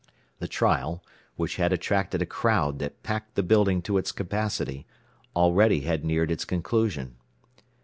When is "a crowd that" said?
2.23-3.03